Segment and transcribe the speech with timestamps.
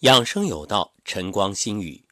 [0.00, 2.06] 养生有道，晨光心语。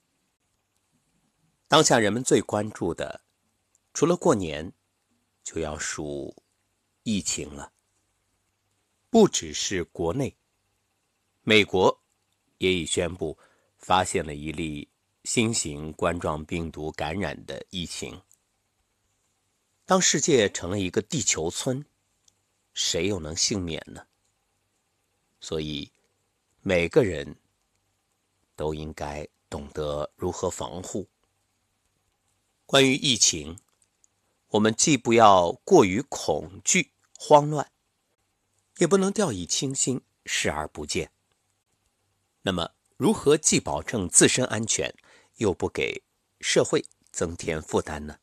[1.67, 3.23] 当下人们最关注的，
[3.95, 4.71] 除了过年，
[5.43, 6.37] 就要数
[7.03, 7.73] 疫情了。
[9.09, 10.37] 不只是国内，
[11.41, 12.03] 美国
[12.59, 13.39] 也已宣布
[13.79, 14.87] 发现了一例
[15.25, 18.21] 新型冠状病毒感染的疫情。
[19.87, 21.83] 当世界成了一个地球村，
[22.75, 24.07] 谁又能幸免呢？
[25.41, 25.91] 所以，
[26.61, 27.35] 每个人。
[28.59, 31.09] 都应该懂得如何防护。
[32.67, 33.57] 关于疫情，
[34.49, 37.71] 我们既不要过于恐惧、慌乱，
[38.79, 41.13] 也不能掉以轻心、视而不见。
[42.43, 44.93] 那么，如何既保证自身安全，
[45.37, 46.03] 又不给
[46.41, 48.19] 社会增添负担呢？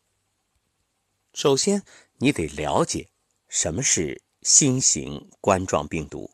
[1.34, 1.82] 首先，
[2.18, 3.08] 你得了解
[3.48, 6.30] 什么是新型冠状病毒。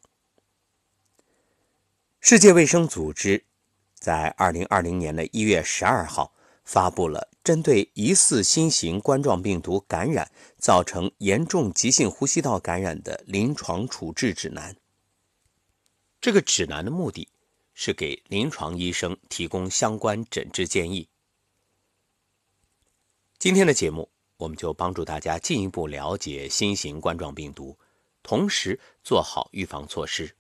[2.19, 3.45] 世界卫生组织。
[4.01, 14.75] 在二零二零年的一月十二号，发布了针对疑似新型冠状病毒感染造成严重急性呼吸道感染的临床处置指南。
[16.19, 17.29] 这个指南的目的
[17.75, 21.07] 是给临床医生提供相关诊治建议。
[23.37, 27.77] 今天的节目，我们就帮助大家进一步了解新型冠状病毒，
[28.23, 30.35] 同时做好预防措施。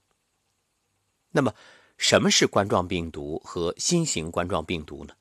[1.29, 1.53] 那么，
[2.01, 5.13] 什么是冠状病毒和新型冠状病毒呢？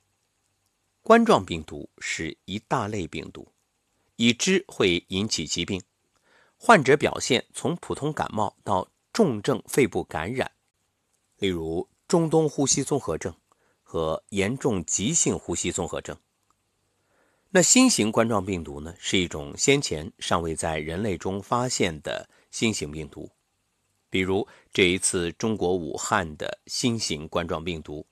[1.02, 3.52] 冠状病毒是一大类病毒，
[4.16, 5.82] 已知会引起疾病，
[6.56, 10.50] 患者表现从普通感冒到重症肺部感染，
[11.36, 13.36] 例如中东呼吸综合症
[13.82, 16.16] 和严重急性呼吸综合症。
[17.50, 23.30] 那新型冠状病毒呢，是一种先前尚未在人类中发现的新型病毒。
[24.10, 28.04] 比如这一次中国武汉的新型冠状病毒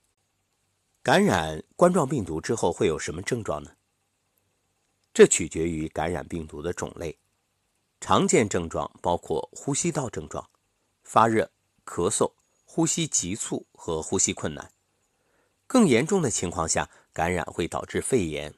[1.02, 3.72] 感染冠状病毒之后会有什么症状呢？
[5.12, 7.18] 这取决于感染病毒的种类。
[8.00, 10.48] 常见症状包括呼吸道症状、
[11.02, 11.50] 发热、
[11.84, 12.32] 咳嗽、
[12.64, 14.70] 呼吸急促和呼吸困难。
[15.66, 18.54] 更严重的情况下，感染会导致肺炎。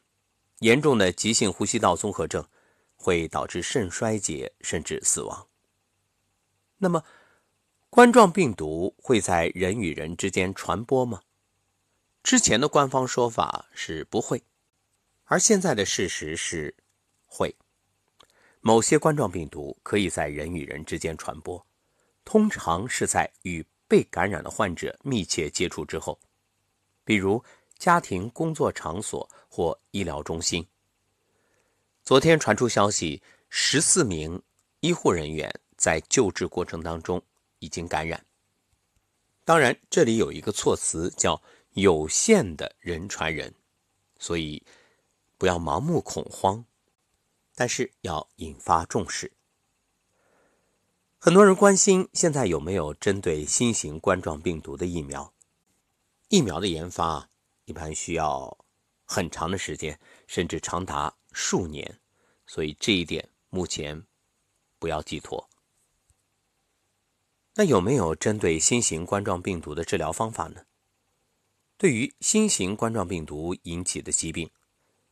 [0.59, 2.47] 严重的急性呼吸道综合症
[2.94, 5.47] 会导致肾衰竭甚至死亡。
[6.76, 7.03] 那么，
[7.90, 11.22] 冠状病毒会在人与人之间传播吗？
[12.22, 14.40] 之前的官方说法是不会，
[15.24, 16.72] 而现在的事实是
[17.26, 17.52] 会。
[18.60, 21.66] 某些冠状病毒可以在人与人之间传播，
[22.24, 26.16] 通常是在与被感染的患者密切接触之后，
[27.04, 27.42] 比如
[27.76, 30.64] 家庭、工作场所或医疗中心。
[32.04, 34.40] 昨天传出消息，十四名
[34.78, 37.20] 医护人员在救治过程当中。
[37.60, 38.26] 已经感染。
[39.44, 41.41] 当然，这里有一个措辞叫
[41.75, 43.54] “有限的人传人”，
[44.19, 44.62] 所以
[45.38, 46.65] 不要盲目恐慌，
[47.54, 49.32] 但是要引发重视。
[51.19, 55.32] 很多人关心现在有没有针对新型冠状病毒的疫苗？
[56.28, 57.28] 疫苗的研发
[57.65, 58.56] 一般需要
[59.04, 62.00] 很长的时间，甚至长达数年，
[62.47, 64.06] 所以这一点目前
[64.78, 65.50] 不要寄托。
[67.55, 70.62] 那有没有针对新型冠状病毒的治疗方法呢？
[71.77, 74.50] 对于新型冠状病毒引起的疾病，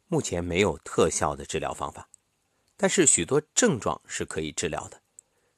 [0.06, 2.09] 目前没有特效的治疗方法，
[2.76, 5.00] 但是许多症状是可以治疗的。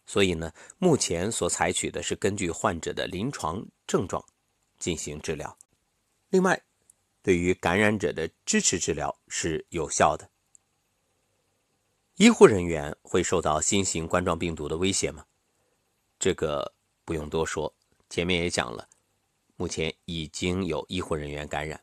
[0.07, 4.25] 所以呢，目前所采取的是根据患者的临床症状
[4.79, 5.57] 进行治疗。
[6.31, 6.61] 另外，
[7.23, 10.31] 对于感染者的支持治疗是有效的。
[12.17, 15.27] 医护人员会受到新型冠状病毒的威胁吗？
[16.21, 16.75] 这个
[17.07, 17.75] 不用多说，
[18.11, 18.87] 前面也讲了，
[19.57, 21.83] 目前已经有医护人员感染，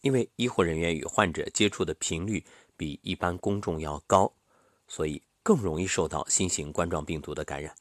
[0.00, 2.42] 因为医护人员与患者接触的频率
[2.78, 4.32] 比一般公众要高，
[4.88, 7.76] 所以更容易受到新型冠状病毒的感染。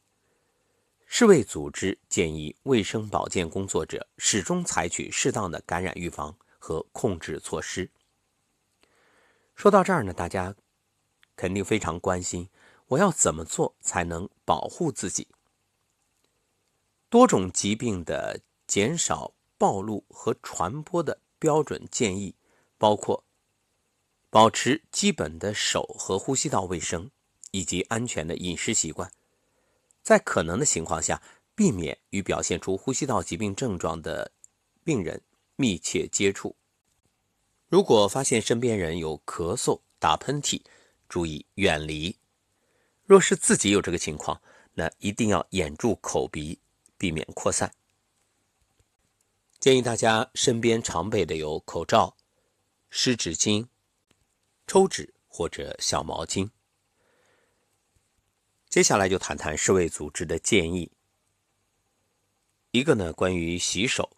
[1.06, 7.90] 世卫组织建议卫生保健工作者始终采取适当的感染预防和控制措施。
[9.56, 10.54] 说到这儿呢，大家
[11.38, 12.50] 肯定非常关心，
[12.88, 15.30] 我要怎么做才能保护自己？
[17.12, 22.34] 多种疾病的减少暴露和传播的标准建议，
[22.78, 23.26] 包括
[24.30, 27.12] 保持基本的手和呼吸道卫生，
[27.52, 29.12] 以及安全的饮食习惯。
[30.02, 31.22] 在可能的情况下，
[31.54, 34.32] 避免与表现出呼吸道疾病症状的
[34.86, 35.22] 病人
[35.58, 36.56] 密切接触。
[37.68, 40.62] 如果发现身边人有咳嗽、打喷嚏，
[41.10, 42.16] 注意远离。
[43.04, 44.42] 若是自己有这个情况，
[44.76, 46.58] 那一定要掩住口鼻。
[47.02, 47.74] 避免扩散。
[49.60, 52.16] 建议大家身边常备的有口罩、
[52.92, 53.68] 湿纸巾、
[54.68, 56.52] 抽纸或者小毛巾。
[58.70, 60.92] 接下来就谈谈世卫组织的建议。
[62.70, 64.12] 一个呢，关于洗手，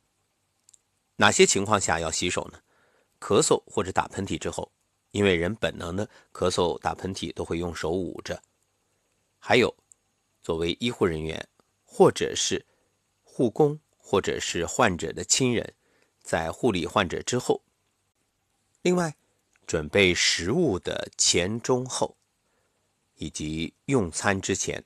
[1.15, 2.61] 哪些情况下要洗手呢？
[3.17, 4.69] 咳嗽或者打喷嚏之后，
[5.11, 8.43] 因为人本能的咳嗽、打喷嚏都会用手捂着。
[9.39, 9.73] 还有，
[10.41, 11.47] 作为医护人员
[11.85, 12.65] 或者是
[13.33, 13.79] 护工。
[14.05, 15.73] 或者是患者的亲人，
[16.21, 17.63] 在护理患者之后。
[18.81, 19.15] 另外，
[19.65, 22.17] 准备食物的前、中、后，
[23.15, 24.83] 以及用餐之前，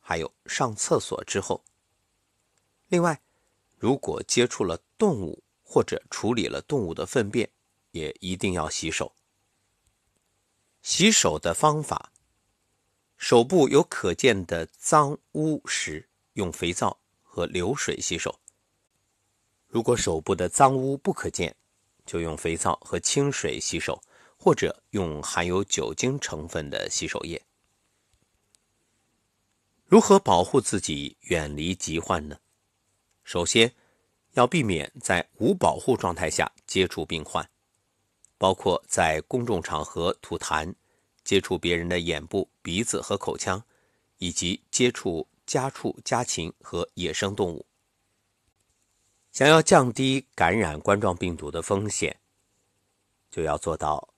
[0.00, 1.64] 还有上厕所之后。
[2.88, 3.22] 另外，
[3.78, 7.48] 如果接触了动物或者处理了动物的粪便，
[7.92, 9.14] 也一定要洗手。
[10.82, 12.12] 洗手的方法：
[13.16, 16.98] 手部有可见的脏污时，用肥皂
[17.36, 18.40] 和流水洗手。
[19.66, 21.54] 如果手部的脏污不可见，
[22.06, 24.02] 就用肥皂和清水洗手，
[24.38, 27.42] 或者用含有酒精成分的洗手液。
[29.84, 32.38] 如何保护自己远离疾患呢？
[33.22, 33.74] 首先，
[34.32, 37.46] 要避免在无保护状态下接触病患，
[38.38, 40.74] 包括在公众场合吐痰、
[41.22, 43.62] 接触别人的眼部、鼻子和口腔，
[44.16, 47.64] 以及接触家畜、家禽和野生动物。
[49.32, 52.18] 想要降低感染冠状病毒的风险，
[53.30, 54.12] 就要做到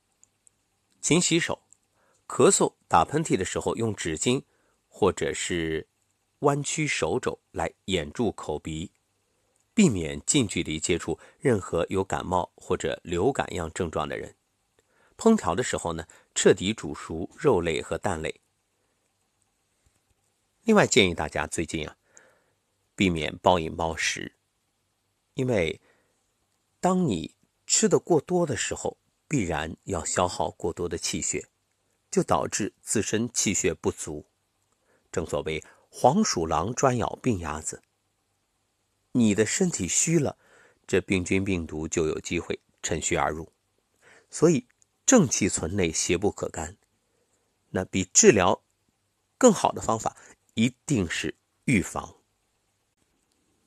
[1.01, 1.61] 勤洗手。
[2.27, 4.43] 咳嗽、打喷嚏的时候，用纸巾
[4.87, 5.87] 或者是
[6.39, 8.91] 弯曲手肘来掩住口鼻，
[9.73, 14.35] 避免近距离接触任何有感冒或者流感样症状的人。
[15.17, 18.39] 烹调的时候呢，彻底煮熟肉类和蛋类。
[20.63, 21.97] 另外，建议大家最近啊，
[22.95, 24.35] 避免暴饮暴食。
[25.33, 25.81] 因为，
[26.79, 27.35] 当你
[27.65, 28.97] 吃的过多的时候，
[29.27, 31.47] 必然要消耗过多的气血，
[32.11, 34.25] 就导致自身气血不足。
[35.11, 37.81] 正所谓黄鼠狼专咬病鸭子。
[39.13, 40.37] 你的身体虚了，
[40.85, 43.51] 这病菌病毒就有机会趁虚而入。
[44.29, 44.67] 所以
[45.05, 46.77] 正气存内，邪不可干。
[47.71, 48.63] 那比治疗
[49.37, 50.15] 更好的方法，
[50.59, 51.33] 一定是
[51.63, 52.17] 预防。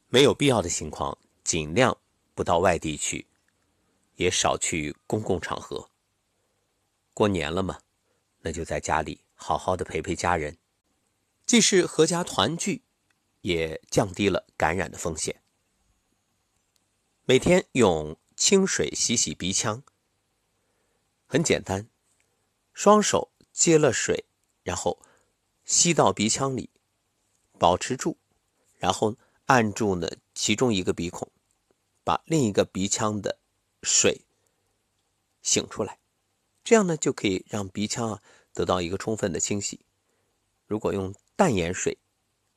[0.09, 1.17] 没有必要的情况。
[1.43, 1.99] 尽量
[2.35, 3.27] 不到外地去，
[4.15, 5.91] 也少去公共场合。
[7.13, 7.81] 过年了嘛，
[8.43, 10.57] 那就在家里好好的陪陪家人，
[11.45, 12.83] 既是合家团聚，
[13.41, 15.43] 也降低了感染的风险。
[17.25, 19.83] 每天用清水洗洗鼻腔，
[21.27, 21.89] 很简单，
[22.73, 24.25] 双手接了水，
[24.63, 25.03] 然后
[25.65, 26.71] 吸到鼻腔里，
[27.63, 28.17] 保持住，
[28.79, 29.15] 然后
[29.47, 31.31] 按住呢其中一个鼻孔。
[32.05, 33.39] 把另一个鼻腔的
[33.85, 34.23] 水
[35.41, 36.01] 醒出来，
[36.65, 38.23] 这样呢就可以让鼻腔啊
[38.53, 39.79] 得到一个充分的清洗。
[40.67, 41.97] 如果用淡盐水，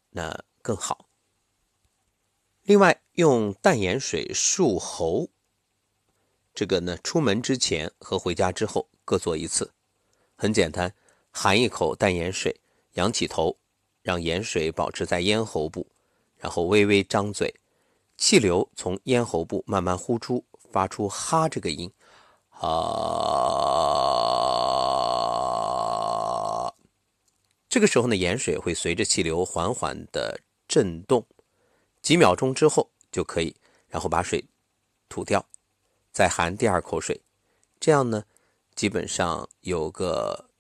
[0.10, 1.08] 那更好。
[2.64, 5.30] 另外，用淡盐水漱喉，
[6.56, 9.72] 这个呢出门之前和回家之后各做一次，
[10.36, 10.96] 很简单，
[11.30, 12.60] 含一口淡盐水，
[12.94, 13.60] 仰起头，
[14.06, 15.88] 让盐水保持在咽喉部，
[16.38, 17.52] 然后微微张嘴。
[18.18, 21.92] 气流从咽喉部慢慢呼出，发出“哈”这个音，
[22.52, 22.62] 啊。
[27.68, 31.26] 这个时候呢，盐水会随着气流缓缓的震动，
[32.04, 33.56] 几秒钟之后就可以，
[33.90, 34.46] 然后把水
[35.10, 35.44] 吐掉，
[36.12, 37.20] 再含第二口水，
[37.80, 38.24] 这样呢，
[38.76, 40.52] 基本上有个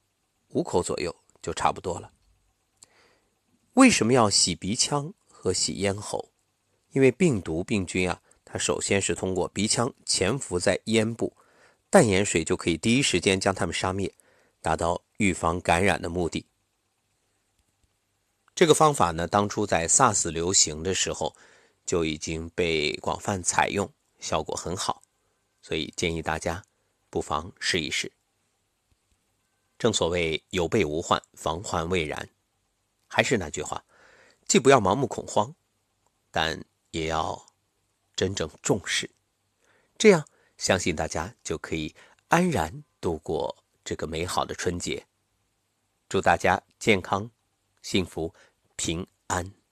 [0.49, 2.11] 五口左右就差不多了。
[3.75, 6.29] 为什么要洗鼻腔和洗咽喉？
[6.91, 11.35] 因为病毒病菌啊，它首先是通过鼻腔潜伏在咽部，
[11.89, 14.13] 淡盐水就可以第一时间将它们杀灭，
[14.61, 16.45] 达到预防感染的目的。
[18.55, 21.35] 这个方法呢，当初在 SARS 流行的时候
[21.85, 23.91] 就已经被广泛采用，
[24.21, 25.01] 效果很好，
[25.61, 26.63] 所以建议大家
[27.09, 28.09] 不妨试一试。
[29.77, 32.29] 正所谓有备无患，防患未然。
[33.15, 33.81] 还是那句话，
[34.45, 35.55] 既不要盲目恐慌，
[36.29, 36.61] 但。
[36.91, 37.45] 也要
[38.15, 39.11] 真正重视，
[39.97, 40.25] 这样
[40.57, 41.93] 相信大家就可以
[42.29, 43.53] 安然度过
[43.83, 45.05] 这个美好的春节。
[46.07, 47.29] 祝大家健康、
[47.81, 48.33] 幸福、
[48.77, 49.64] 平安。